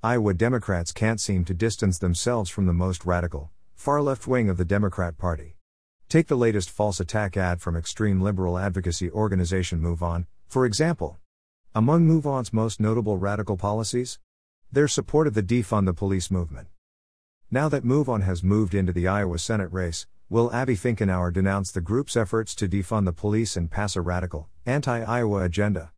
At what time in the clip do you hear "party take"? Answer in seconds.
5.18-6.28